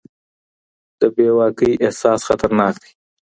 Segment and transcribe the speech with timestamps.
[0.99, 2.91] د بې واکۍ احساس خطرناک دی.